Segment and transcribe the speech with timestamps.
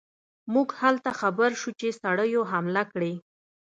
[0.53, 3.13] موږ هلته خبر شو چې سړیو حمله کړې.